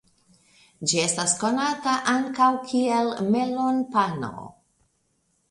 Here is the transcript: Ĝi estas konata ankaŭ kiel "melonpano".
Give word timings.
Ĝi 0.91 1.01
estas 1.01 1.35
konata 1.43 1.93
ankaŭ 2.15 2.49
kiel 2.73 3.13
"melonpano". 3.37 4.33